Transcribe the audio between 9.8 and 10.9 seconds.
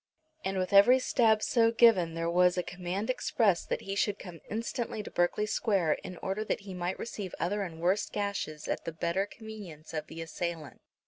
of the assailant.